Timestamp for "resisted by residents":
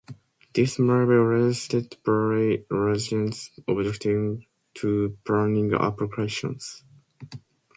1.13-3.51